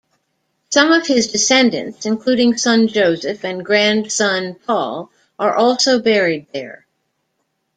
[0.71, 6.87] Some of his descendants, including son Joseph and grandson Paul, are also buried there.